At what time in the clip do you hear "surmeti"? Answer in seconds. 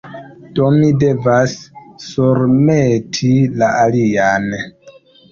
2.05-3.29